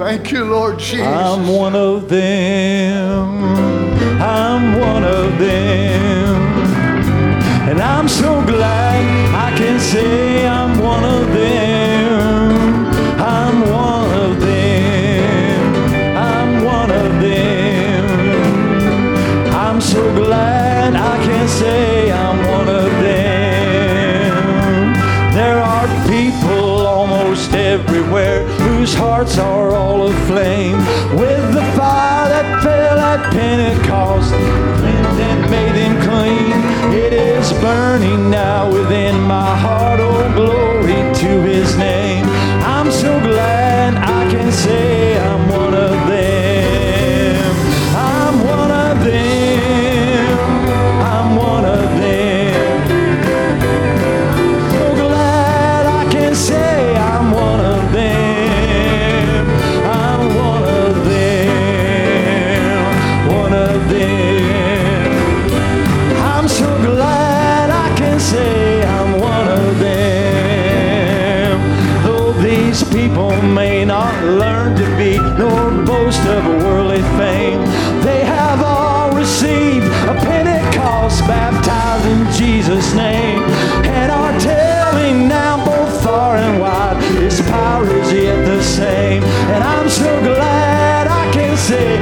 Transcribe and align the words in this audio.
Thank 0.00 0.32
you, 0.32 0.44
Lord 0.46 0.78
Jesus. 0.78 1.06
I'm 1.06 1.46
one 1.46 1.76
of 1.76 2.08
them. 2.08 3.44
I'm 4.18 4.80
one 4.80 5.04
of 5.04 5.38
them. 5.38 6.36
And 7.68 7.78
I'm 7.82 8.08
so 8.08 8.42
glad 8.46 9.04
I 9.34 9.54
can 9.58 9.78
say 9.78 10.48
I'm 10.48 10.78
one 10.78 11.04
of 11.04 11.26
them. 11.34 12.86
I'm 13.20 13.60
one 13.60 14.10
of 14.24 14.40
them. 14.40 15.74
I'm 16.16 16.64
one 16.64 16.90
of 16.90 17.20
them. 17.20 18.06
I'm 19.52 19.82
so 19.82 20.00
glad 20.14 20.94
I 20.94 21.24
can 21.26 21.46
say 21.46 22.10
I'm 22.10 22.38
one 22.38 22.68
of 22.70 22.90
them. 23.02 23.34
There 25.34 25.58
are 25.58 25.86
people 26.08 26.86
almost 26.86 27.52
everywhere 27.52 28.46
whose 28.46 28.94
hearts 28.94 29.36
are 29.36 29.69
all 30.10 30.16
aflame 30.16 30.78
with 31.16 31.54
the 31.54 31.62
fire 31.76 32.28
that 32.28 32.62
fell 32.62 32.98
at 32.98 33.32
Pentecost, 33.32 34.32
cleansed 34.32 35.20
and 35.20 35.50
made 35.50 35.74
them 35.74 36.00
clean. 36.02 36.94
It 36.94 37.12
is 37.12 37.52
burning 37.54 38.30
now 38.30 38.70
within 38.72 39.20
my 39.20 39.56
heart. 39.56 40.00
Oh, 40.00 40.32
glory 40.34 41.14
to 41.20 41.42
His 41.42 41.76
name. 41.76 42.24
I'm 42.62 42.90
so 42.90 43.18
glad 43.20 43.94
I 43.96 44.30
can 44.30 44.50
say 44.52 44.89
may 73.42 73.84
not 73.84 74.12
learn 74.24 74.76
to 74.76 74.86
be 74.96 75.18
nor 75.38 75.70
boast 75.84 76.24
of 76.26 76.44
worldly 76.62 77.02
fame, 77.18 77.60
they 78.02 78.24
have 78.24 78.60
all 78.62 79.12
received 79.12 79.86
a 79.86 80.14
Pentecost 80.26 81.20
baptized 81.26 82.06
in 82.06 82.20
Jesus' 82.32 82.94
name 82.94 83.42
and 83.84 84.10
are 84.10 84.38
telling 84.40 85.28
now 85.28 85.64
both 85.64 86.02
far 86.02 86.36
and 86.36 86.60
wide 86.60 87.02
His 87.22 87.40
power 87.42 87.86
is 87.86 88.12
yet 88.12 88.44
the 88.46 88.62
same. 88.62 89.22
And 89.52 89.62
I'm 89.62 89.88
so 89.88 90.10
glad 90.22 91.06
I 91.06 91.32
can 91.32 91.56
say 91.56 91.98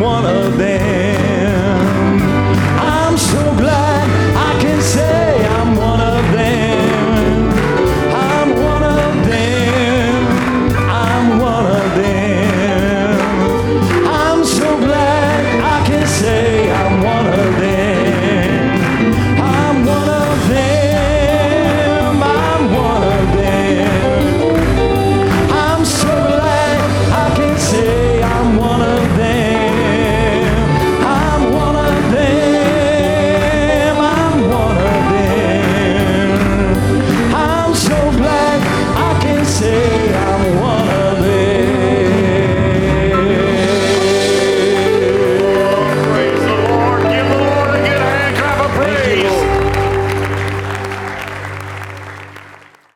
one 0.00 0.24
of 0.24 0.58
them. 0.58 0.73